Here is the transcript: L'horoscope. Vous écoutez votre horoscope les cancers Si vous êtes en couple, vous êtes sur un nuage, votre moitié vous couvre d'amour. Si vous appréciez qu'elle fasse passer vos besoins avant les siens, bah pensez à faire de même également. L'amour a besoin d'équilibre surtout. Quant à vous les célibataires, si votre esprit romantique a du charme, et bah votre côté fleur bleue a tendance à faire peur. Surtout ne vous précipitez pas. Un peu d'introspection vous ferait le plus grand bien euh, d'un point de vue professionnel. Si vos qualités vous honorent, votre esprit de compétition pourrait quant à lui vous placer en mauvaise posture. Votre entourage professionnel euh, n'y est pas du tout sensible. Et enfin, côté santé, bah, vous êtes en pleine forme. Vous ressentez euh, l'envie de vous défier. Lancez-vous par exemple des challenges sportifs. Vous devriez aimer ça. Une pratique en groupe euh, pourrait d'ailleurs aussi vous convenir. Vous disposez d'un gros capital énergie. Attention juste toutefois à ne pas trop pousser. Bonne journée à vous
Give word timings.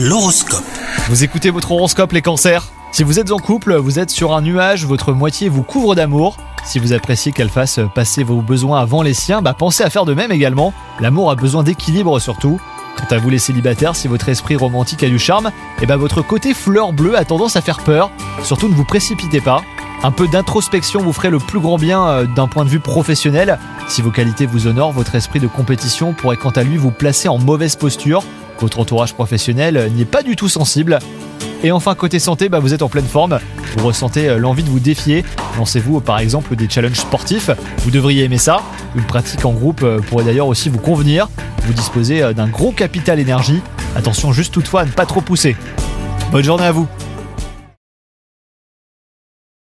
L'horoscope. 0.00 0.62
Vous 1.08 1.24
écoutez 1.24 1.50
votre 1.50 1.72
horoscope 1.72 2.12
les 2.12 2.22
cancers 2.22 2.68
Si 2.92 3.02
vous 3.02 3.18
êtes 3.18 3.32
en 3.32 3.38
couple, 3.38 3.74
vous 3.74 3.98
êtes 3.98 4.10
sur 4.10 4.32
un 4.32 4.42
nuage, 4.42 4.86
votre 4.86 5.12
moitié 5.12 5.48
vous 5.48 5.64
couvre 5.64 5.96
d'amour. 5.96 6.36
Si 6.64 6.78
vous 6.78 6.92
appréciez 6.92 7.32
qu'elle 7.32 7.48
fasse 7.48 7.80
passer 7.96 8.22
vos 8.22 8.40
besoins 8.40 8.80
avant 8.80 9.02
les 9.02 9.12
siens, 9.12 9.42
bah 9.42 9.54
pensez 9.58 9.82
à 9.82 9.90
faire 9.90 10.04
de 10.04 10.14
même 10.14 10.30
également. 10.30 10.72
L'amour 11.00 11.32
a 11.32 11.34
besoin 11.34 11.64
d'équilibre 11.64 12.20
surtout. 12.20 12.60
Quant 12.96 13.12
à 13.12 13.18
vous 13.18 13.28
les 13.28 13.40
célibataires, 13.40 13.96
si 13.96 14.06
votre 14.06 14.28
esprit 14.28 14.54
romantique 14.54 15.02
a 15.02 15.08
du 15.08 15.18
charme, 15.18 15.50
et 15.82 15.86
bah 15.86 15.96
votre 15.96 16.22
côté 16.22 16.54
fleur 16.54 16.92
bleue 16.92 17.18
a 17.18 17.24
tendance 17.24 17.56
à 17.56 17.60
faire 17.60 17.80
peur. 17.80 18.12
Surtout 18.44 18.68
ne 18.68 18.74
vous 18.74 18.84
précipitez 18.84 19.40
pas. 19.40 19.64
Un 20.04 20.12
peu 20.12 20.28
d'introspection 20.28 21.00
vous 21.02 21.12
ferait 21.12 21.30
le 21.30 21.40
plus 21.40 21.58
grand 21.58 21.76
bien 21.76 22.06
euh, 22.06 22.24
d'un 22.24 22.46
point 22.46 22.64
de 22.64 22.70
vue 22.70 22.78
professionnel. 22.78 23.58
Si 23.88 24.00
vos 24.00 24.12
qualités 24.12 24.46
vous 24.46 24.68
honorent, 24.68 24.92
votre 24.92 25.16
esprit 25.16 25.40
de 25.40 25.48
compétition 25.48 26.12
pourrait 26.12 26.36
quant 26.36 26.50
à 26.50 26.62
lui 26.62 26.76
vous 26.76 26.92
placer 26.92 27.26
en 27.26 27.38
mauvaise 27.38 27.74
posture. 27.74 28.22
Votre 28.60 28.80
entourage 28.80 29.14
professionnel 29.14 29.76
euh, 29.76 29.88
n'y 29.88 30.02
est 30.02 30.04
pas 30.04 30.22
du 30.22 30.36
tout 30.36 30.48
sensible. 30.48 30.98
Et 31.62 31.72
enfin, 31.72 31.94
côté 31.94 32.18
santé, 32.18 32.48
bah, 32.48 32.58
vous 32.58 32.74
êtes 32.74 32.82
en 32.82 32.88
pleine 32.88 33.06
forme. 33.06 33.38
Vous 33.76 33.86
ressentez 33.86 34.28
euh, 34.28 34.38
l'envie 34.38 34.62
de 34.62 34.68
vous 34.68 34.80
défier. 34.80 35.24
Lancez-vous 35.56 36.00
par 36.00 36.18
exemple 36.18 36.56
des 36.56 36.68
challenges 36.68 36.98
sportifs. 36.98 37.50
Vous 37.78 37.90
devriez 37.90 38.24
aimer 38.24 38.38
ça. 38.38 38.62
Une 38.94 39.04
pratique 39.04 39.44
en 39.44 39.52
groupe 39.52 39.82
euh, 39.82 40.00
pourrait 40.00 40.24
d'ailleurs 40.24 40.48
aussi 40.48 40.68
vous 40.68 40.78
convenir. 40.78 41.28
Vous 41.64 41.72
disposez 41.72 42.32
d'un 42.34 42.46
gros 42.46 42.72
capital 42.72 43.18
énergie. 43.18 43.60
Attention 43.94 44.32
juste 44.32 44.54
toutefois 44.54 44.82
à 44.82 44.84
ne 44.86 44.90
pas 44.90 45.06
trop 45.06 45.20
pousser. 45.20 45.56
Bonne 46.32 46.44
journée 46.44 46.64
à 46.64 46.72
vous 46.72 46.88